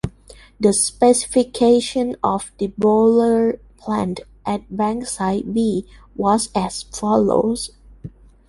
[0.59, 5.85] The specification of the boiler plant at Bankside B
[6.15, 7.69] was as follows.